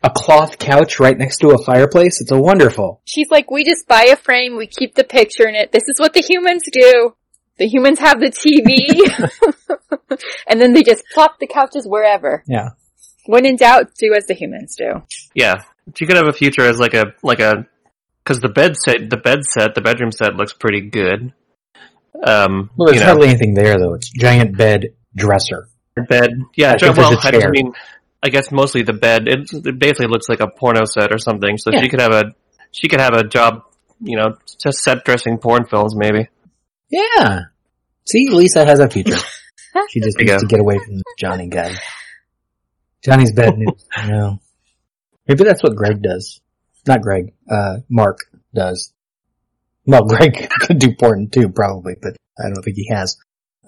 A 0.03 0.09
cloth 0.09 0.57
couch 0.57 0.99
right 0.99 1.17
next 1.17 1.37
to 1.37 1.49
a 1.49 1.63
fireplace. 1.63 2.21
It's 2.21 2.31
a 2.31 2.39
wonderful. 2.39 3.01
She's 3.05 3.29
like, 3.29 3.51
we 3.51 3.63
just 3.63 3.87
buy 3.87 4.07
a 4.11 4.15
frame, 4.15 4.57
we 4.57 4.67
keep 4.67 4.95
the 4.95 5.03
picture 5.03 5.47
in 5.47 5.55
it. 5.55 5.71
This 5.71 5.83
is 5.87 5.99
what 5.99 6.13
the 6.13 6.21
humans 6.21 6.63
do. 6.71 7.15
The 7.57 7.67
humans 7.67 7.99
have 7.99 8.19
the 8.19 8.29
TV, 8.29 9.01
and 10.47 10.61
then 10.61 10.73
they 10.73 10.83
just 10.83 11.03
plop 11.13 11.39
the 11.39 11.47
couches 11.47 11.87
wherever. 11.87 12.43
Yeah. 12.47 12.69
When 13.25 13.45
in 13.45 13.55
doubt, 13.55 13.95
do 13.99 14.13
as 14.15 14.25
the 14.27 14.35
humans 14.35 14.75
do. 14.77 15.01
Yeah, 15.33 15.63
she 15.95 16.05
could 16.05 16.17
have 16.17 16.27
a 16.27 16.33
future 16.33 16.61
as 16.61 16.79
like 16.79 16.93
a 16.93 17.13
like 17.23 17.39
a 17.39 17.65
because 18.23 18.41
the 18.41 18.49
bed 18.49 18.75
set, 18.77 19.09
the 19.09 19.17
bed 19.17 19.43
set, 19.43 19.73
the 19.73 19.81
bedroom 19.81 20.11
set 20.11 20.35
looks 20.35 20.53
pretty 20.53 20.81
good. 20.81 21.33
Um, 22.23 22.69
Well, 22.75 22.87
there's 22.87 22.95
you 22.95 22.99
know, 23.01 23.05
hardly 23.07 23.27
anything 23.29 23.53
there 23.53 23.77
though. 23.77 23.93
It's 23.93 24.09
giant 24.09 24.57
bed 24.57 24.87
dresser. 25.15 25.69
bed. 26.09 26.31
Yeah, 26.55 26.73
I 26.73 26.75
ju- 26.77 26.85
there's 26.87 26.97
well, 26.97 27.13
a 27.13 27.17
I 27.23 27.31
just 27.31 27.47
mean, 27.49 27.73
I 28.23 28.29
guess 28.29 28.51
mostly 28.51 28.83
the 28.83 28.93
bed. 28.93 29.27
It, 29.27 29.49
it 29.53 29.79
basically 29.79 30.07
looks 30.07 30.27
like 30.29 30.39
a 30.39 30.47
porno 30.47 30.85
set 30.85 31.11
or 31.11 31.17
something. 31.19 31.57
So 31.57 31.71
Yeah. 31.71 31.81
she 31.81 31.89
could 31.89 32.01
have 32.01 32.11
a 32.13 32.23
she 32.71 32.87
could 32.87 32.99
have 32.99 33.13
a 33.13 33.23
job, 33.23 33.63
you 34.01 34.17
know, 34.17 34.35
just 34.61 34.79
set 34.79 35.05
dressing 35.05 35.37
porn 35.37 35.65
films 35.65 35.95
maybe. 35.95 36.27
Yeah. 36.89 37.41
See, 38.05 38.29
Lisa 38.29 38.65
has 38.65 38.79
a 38.79 38.89
future. 38.89 39.17
She 39.89 39.99
just 40.01 40.17
needs 40.17 40.41
to 40.41 40.47
get 40.47 40.59
away 40.59 40.79
from 40.79 41.03
Johnny 41.19 41.49
guy. 41.49 41.75
Johnny's 43.03 43.31
bad 43.31 43.57
news. 43.59 43.85
I 43.95 44.07
know. 44.07 44.39
Maybe 45.27 45.43
that's 45.43 45.61
what 45.61 45.75
Greg 45.75 46.01
does. 46.01 46.41
Not 46.87 47.01
Greg. 47.01 47.33
Uh, 47.49 47.77
Mark 47.87 48.21
does. 48.55 48.91
Well, 49.87 50.03
Greg 50.03 50.49
could 50.61 50.79
do 50.79 50.93
porn 50.93 51.29
too, 51.29 51.49
probably, 51.49 51.95
but 51.99 52.15
I 52.37 52.49
don't 52.49 52.61
think 52.61 52.75
he 52.75 52.87
has. 52.91 53.17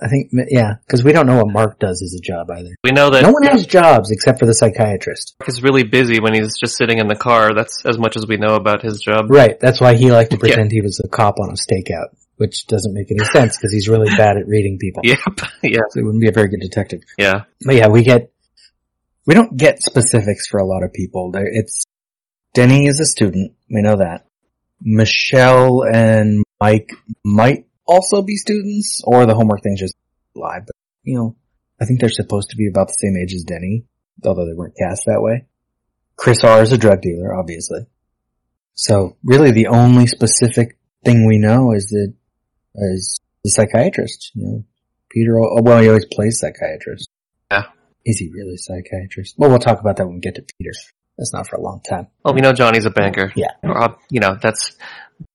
I 0.02 0.08
think, 0.08 0.32
yeah, 0.50 0.76
because 0.86 1.04
we 1.04 1.12
don't 1.12 1.28
know 1.28 1.38
what 1.38 1.52
Mark 1.52 1.80
does 1.80 2.02
as 2.02 2.14
a 2.14 2.22
job 2.22 2.50
either. 2.52 2.70
We 2.84 2.92
know 2.92 3.10
that 3.10 3.24
No 3.24 3.32
one 3.32 3.44
has 3.44 3.66
jobs 3.66 4.12
except 4.12 4.40
for 4.40 4.46
the 4.46 4.54
psychiatrist. 4.54 5.36
Mark 5.40 5.50
is 5.50 5.62
really 5.62 5.84
busy 5.84 6.22
when 6.22 6.34
he's 6.34 6.58
just 6.58 6.78
sitting 6.78 7.00
in 7.00 7.08
the 7.08 7.18
car. 7.18 7.54
That's 7.54 7.86
as 7.86 7.98
much 7.98 8.16
as 8.16 8.26
we 8.26 8.38
know 8.38 8.56
about 8.56 8.82
his 8.82 9.02
job. 9.02 9.30
Right. 9.30 9.60
That's 9.60 9.82
why 9.82 9.96
he 9.96 10.12
liked 10.12 10.32
to 10.32 10.38
pretend 10.38 10.72
he 10.72 10.82
was 10.82 11.02
a 11.04 11.10
cop 11.10 11.40
on 11.40 11.50
a 11.50 11.54
stakeout, 11.54 12.16
which 12.38 12.66
doesn't 12.68 12.94
make 12.94 13.12
any 13.12 13.26
sense 13.34 13.58
because 13.58 13.74
he's 13.74 13.90
really 13.90 14.10
bad 14.16 14.38
at 14.38 14.48
reading 14.48 14.78
people. 14.78 15.02
Yep. 15.04 15.20
Yeah. 15.64 15.82
So 15.90 16.00
he 16.00 16.04
wouldn't 16.04 16.22
be 16.22 16.30
a 16.30 16.34
very 16.34 16.48
good 16.48 16.62
detective. 16.62 17.02
Yeah. 17.18 17.44
But 17.66 17.76
yeah, 17.76 17.88
we 17.88 18.04
get, 18.04 18.32
we 19.26 19.34
don't 19.34 19.58
get 19.58 19.82
specifics 19.82 20.48
for 20.48 20.60
a 20.62 20.66
lot 20.66 20.84
of 20.84 20.94
people. 20.94 21.32
There, 21.32 21.46
it's, 21.46 21.84
Denny 22.54 22.88
is 22.88 23.02
a 23.02 23.06
student. 23.06 23.54
We 23.70 23.82
know 23.82 23.98
that. 23.98 24.26
Michelle 24.82 25.84
and 25.84 26.44
Mike 26.60 26.92
might 27.24 27.66
also 27.86 28.22
be 28.22 28.36
students 28.36 29.02
or 29.06 29.26
the 29.26 29.36
homework 29.36 29.62
thing's 29.62 29.80
just 29.80 29.96
lie, 30.36 30.60
but 30.60 30.76
you 31.04 31.18
know, 31.18 31.36
I 31.82 31.86
think 31.86 32.00
they're 32.00 32.10
supposed 32.10 32.50
to 32.52 32.58
be 32.58 32.68
about 32.68 32.88
the 32.88 32.94
same 32.94 33.18
age 33.18 33.34
as 33.34 33.44
Denny, 33.44 33.86
although 34.24 34.46
they 34.46 34.54
weren't 34.54 34.78
cast 34.78 35.06
that 35.06 35.22
way. 35.22 35.46
Chris 36.16 36.44
R 36.44 36.62
is 36.62 36.72
a 36.72 36.78
drug 36.78 37.02
dealer, 37.02 37.34
obviously. 37.34 37.88
So 38.74 39.18
really 39.24 39.52
the 39.52 39.68
only 39.68 40.08
specific 40.08 40.78
thing 41.04 41.26
we 41.26 41.38
know 41.38 41.72
is 41.72 41.88
that, 41.90 42.14
is 42.76 43.20
the 43.44 43.50
psychiatrist, 43.50 44.32
you 44.36 44.44
know. 44.46 44.66
Peter, 45.10 45.40
oh, 45.40 45.62
well, 45.62 45.82
he 45.82 45.88
always 45.88 46.06
plays 46.06 46.40
psychiatrist. 46.40 47.10
Yeah. 47.50 47.64
Is 48.06 48.20
he 48.20 48.30
really 48.30 48.54
a 48.54 48.58
psychiatrist? 48.58 49.36
Well, 49.38 49.50
we'll 49.50 49.60
talk 49.60 49.80
about 49.80 49.98
that 49.98 50.06
when 50.06 50.16
we 50.16 50.22
get 50.22 50.36
to 50.36 50.46
Peter. 50.58 50.72
That's 51.20 51.34
not 51.34 51.50
for 51.50 51.58
a 51.58 51.62
long 51.62 51.82
time. 51.82 52.08
Well, 52.24 52.34
we 52.34 52.40
know 52.40 52.54
Johnny's 52.54 52.86
a 52.86 52.90
banker. 52.90 53.34
Yeah. 53.36 53.52
Rob, 53.62 54.00
you 54.10 54.22
know, 54.22 54.38
that's 54.42 54.78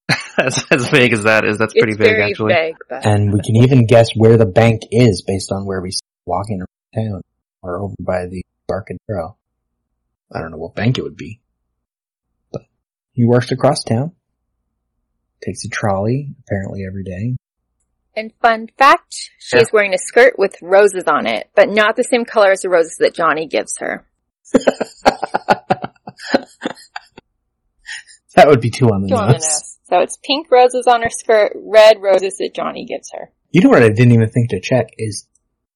as, 0.38 0.64
as 0.70 0.88
vague 0.88 1.12
as 1.12 1.24
that 1.24 1.44
is. 1.44 1.58
That's 1.58 1.74
pretty 1.74 1.92
it's 1.92 1.98
vague, 1.98 2.16
very 2.16 2.30
actually. 2.30 2.54
vague, 2.54 2.76
but 2.88 3.04
And 3.04 3.30
we 3.30 3.40
can 3.40 3.56
even 3.56 3.86
guess 3.86 4.08
where 4.16 4.38
the 4.38 4.46
bank 4.46 4.80
is 4.90 5.22
based 5.26 5.52
on 5.52 5.66
where 5.66 5.82
we 5.82 5.90
see 5.90 5.98
it 6.02 6.24
walking 6.24 6.60
around 6.62 7.04
town 7.12 7.20
or 7.60 7.82
over 7.82 7.94
by 8.00 8.24
the 8.24 8.42
Embarcadero. 8.66 9.36
I 10.34 10.40
don't 10.40 10.52
know 10.52 10.56
what 10.56 10.74
bank 10.74 10.96
it 10.96 11.02
would 11.02 11.18
be. 11.18 11.40
But 12.50 12.62
he 13.12 13.26
works 13.26 13.52
across 13.52 13.84
town. 13.84 14.12
Takes 15.44 15.66
a 15.66 15.68
trolley, 15.68 16.34
apparently 16.46 16.86
every 16.88 17.04
day. 17.04 17.36
And 18.16 18.32
fun 18.40 18.68
fact, 18.78 19.32
she's 19.38 19.70
wearing 19.70 19.92
a 19.92 19.98
skirt 19.98 20.38
with 20.38 20.54
roses 20.62 21.04
on 21.06 21.26
it, 21.26 21.50
but 21.54 21.68
not 21.68 21.96
the 21.96 22.04
same 22.04 22.24
color 22.24 22.52
as 22.52 22.62
the 22.62 22.70
roses 22.70 22.96
that 23.00 23.14
Johnny 23.14 23.46
gives 23.46 23.76
her. 23.80 24.06
That 28.36 28.48
would 28.48 28.60
be 28.60 28.70
two 28.70 28.86
on 28.86 29.02
the 29.02 29.08
Two 29.08 29.14
on 29.14 29.28
the 29.28 29.32
nose. 29.34 29.42
nose. 29.44 29.78
So 29.84 30.00
it's 30.00 30.16
pink 30.16 30.50
roses 30.50 30.88
on 30.88 31.02
her 31.02 31.10
skirt, 31.10 31.52
red 31.54 32.02
roses 32.02 32.38
that 32.38 32.52
Johnny 32.52 32.84
gives 32.84 33.12
her. 33.12 33.30
You 33.52 33.60
know 33.60 33.68
what 33.70 33.84
I 33.84 33.90
didn't 33.90 34.12
even 34.12 34.28
think 34.28 34.50
to 34.50 34.60
check 34.60 34.88
is, 34.98 35.28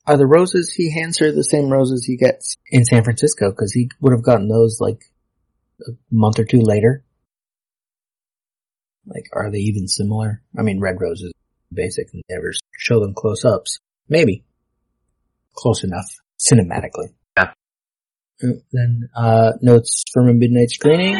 are 0.06 0.16
the 0.16 0.26
roses 0.26 0.72
he 0.72 0.92
hands 0.92 1.18
her 1.18 1.30
the 1.30 1.44
same 1.44 1.70
roses 1.70 2.04
he 2.04 2.16
gets 2.16 2.56
in 2.70 2.84
San 2.84 3.04
Francisco? 3.04 3.52
Cause 3.52 3.72
he 3.72 3.90
would 4.00 4.12
have 4.12 4.24
gotten 4.24 4.48
those 4.48 4.78
like 4.80 5.02
a 5.86 5.92
month 6.10 6.40
or 6.40 6.44
two 6.44 6.60
later. 6.60 7.04
Like, 9.06 9.26
are 9.32 9.50
they 9.52 9.58
even 9.58 9.86
similar? 9.86 10.42
I 10.58 10.62
mean, 10.62 10.80
red 10.80 10.96
roses, 11.00 11.32
basic, 11.72 12.08
never 12.28 12.52
show 12.76 12.98
them 13.00 13.14
close 13.14 13.44
ups. 13.44 13.78
Maybe. 14.08 14.44
Close 15.54 15.84
enough, 15.84 16.10
cinematically. 16.40 17.12
Then, 18.40 19.08
uh, 19.16 19.52
notes 19.62 20.04
from 20.12 20.28
a 20.28 20.32
midnight 20.32 20.70
screening. 20.70 21.14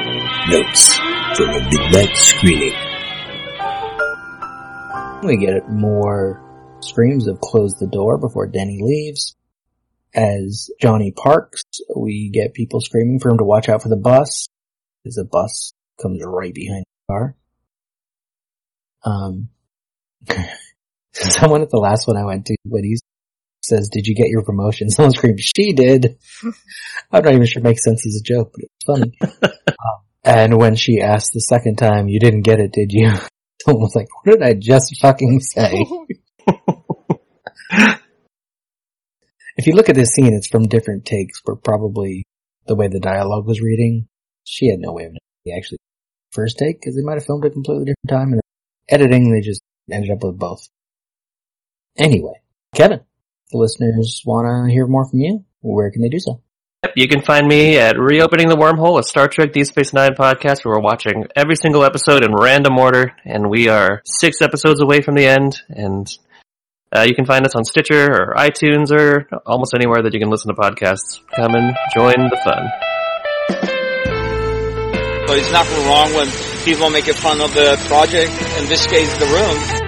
Notes 0.49 0.97
from 1.37 1.49
a 1.49 1.69
midnight 1.69 2.17
screening. 2.17 2.75
We 5.25 5.37
get 5.37 5.69
more 5.69 6.79
screams 6.81 7.27
of 7.27 7.41
close 7.41 7.75
the 7.75 7.89
door 7.89 8.19
before 8.19 8.47
Denny 8.47 8.79
leaves. 8.81 9.35
As 10.15 10.71
Johnny 10.81 11.11
parks, 11.11 11.65
we 11.95 12.31
get 12.33 12.55
people 12.55 12.81
screaming 12.81 13.19
for 13.19 13.31
him 13.31 13.39
to 13.39 13.45
watch 13.45 13.69
out 13.69 13.83
for 13.83 13.89
the 13.89 13.97
bus. 13.97 14.47
As 15.05 15.15
the 15.15 15.25
bus 15.25 15.73
comes 16.01 16.23
right 16.25 16.55
behind 16.55 16.85
the 16.85 17.13
car. 17.13 17.37
Um, 19.03 19.49
someone 21.13 21.63
at 21.63 21.71
the 21.71 21.79
last 21.79 22.07
one 22.07 22.17
I 22.17 22.25
went 22.25 22.47
to, 22.47 22.57
when 22.65 22.85
he 22.85 22.97
says, 23.63 23.89
did 23.91 24.07
you 24.07 24.15
get 24.15 24.29
your 24.29 24.45
promotion? 24.45 24.91
Someone 24.91 25.13
screams, 25.13 25.43
she 25.43 25.73
did. 25.73 26.19
I'm 27.13 27.25
not 27.25 27.35
even 27.35 27.47
sure 27.47 27.61
it 27.61 27.65
makes 27.65 27.85
sense 27.85 28.07
as 28.07 28.17
a 28.17 28.23
joke, 28.23 28.53
but 28.55 28.65
it's 28.65 28.85
funny. 28.85 29.19
um, 29.69 30.01
and 30.25 30.59
when 30.59 30.75
she 30.77 31.01
asked 31.01 31.33
the 31.33 31.41
second 31.41 31.77
time, 31.77 32.09
you 32.09 32.21
didn't 32.21 32.43
get 32.43 32.61
it, 32.61 32.73
did 32.73 32.93
you? 32.93 33.11
Someone 33.63 33.83
was 33.83 33.97
like, 33.97 34.09
what 34.23 34.33
did 34.33 34.43
I 34.43 34.55
just 34.55 35.01
fucking 35.01 35.41
say? 35.41 35.85
if 39.57 39.67
you 39.67 39.73
look 39.75 39.89
at 39.89 39.97
this 39.97 40.11
scene, 40.11 40.33
it's 40.35 40.49
from 40.49 40.69
different 40.69 41.05
takes 41.05 41.43
but 41.45 41.65
probably 41.65 42.25
the 42.67 42.77
way 42.77 42.89
the 42.89 43.01
dialogue 43.01 43.47
was 43.47 43.61
reading, 43.61 44.07
she 44.45 44.69
had 44.69 44.79
no 44.79 44.93
way 44.93 45.05
of 45.05 45.13
knowing 45.13 45.19
the 45.45 45.57
actually 45.57 45.79
first 46.31 46.59
take 46.59 46.81
because 46.81 46.95
they 46.95 47.03
might 47.03 47.15
have 47.15 47.25
filmed 47.25 47.45
a 47.45 47.51
completely 47.51 47.87
different 47.87 48.09
time 48.09 48.33
and 48.33 48.41
editing 48.89 49.33
they 49.33 49.41
just 49.41 49.63
ended 49.91 50.11
up 50.11 50.23
with 50.23 50.39
both. 50.39 50.69
Anyway, 51.97 52.35
Kevin, 52.75 53.01
listeners 53.53 54.23
want 54.25 54.47
to 54.47 54.73
hear 54.73 54.87
more 54.87 55.09
from 55.09 55.21
you, 55.21 55.45
where 55.61 55.91
can 55.91 56.03
they 56.03 56.09
do 56.09 56.19
so? 56.19 56.41
Yep, 56.85 56.93
you 56.97 57.09
can 57.09 57.23
find 57.23 57.47
me 57.49 57.77
at 57.77 57.99
Reopening 57.99 58.49
the 58.49 58.57
Wormhole, 58.57 59.01
a 59.01 59.03
Star 59.03 59.27
Trek 59.27 59.53
Deep 59.53 59.67
Space 59.67 59.93
Nine 59.93 60.15
podcast 60.15 60.65
where 60.65 60.77
we're 60.77 60.81
watching 60.81 61.27
every 61.35 61.57
single 61.57 61.83
episode 61.83 62.25
in 62.25 62.33
random 62.33 62.79
order, 62.79 63.15
and 63.25 63.51
we 63.51 63.69
are 63.69 64.01
six 64.05 64.41
episodes 64.41 64.81
away 64.81 65.01
from 65.01 65.17
the 65.17 65.27
end, 65.27 65.61
and 65.69 66.07
uh, 66.95 67.03
you 67.03 67.15
can 67.15 67.27
find 67.27 67.45
us 67.45 67.57
on 67.57 67.65
Stitcher 67.65 68.07
or 68.13 68.35
iTunes 68.37 68.93
or 68.93 69.29
almost 69.45 69.75
anywhere 69.75 70.03
that 70.03 70.15
you 70.15 70.21
can 70.21 70.31
listen 70.31 70.55
to 70.55 70.61
podcasts. 70.61 71.19
Come 71.35 71.55
and 71.55 71.77
join 71.97 72.15
the 72.31 72.41
fun. 72.45 72.69
So 75.27 75.35
it's 75.35 75.53
nothing 75.53 75.87
wrong 75.87 76.15
when 76.15 76.29
people 76.65 76.91
make 76.91 77.05
fun 77.17 77.41
of 77.41 77.53
the 77.55 77.77
project, 77.89 78.31
in 78.59 78.69
this 78.69 78.87
case, 78.87 79.13
the 79.19 79.27
room. 79.27 79.88